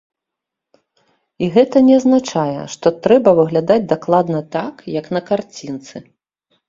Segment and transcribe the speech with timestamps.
[1.47, 5.95] І гэта не азначае, што трэба выглядаць дакладна так, як на карцінцы.